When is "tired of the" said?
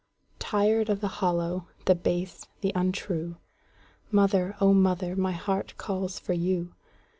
0.39-1.07